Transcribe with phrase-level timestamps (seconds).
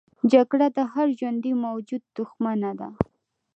[0.33, 2.89] جګړه د هر ژوندي موجود دښمنه ده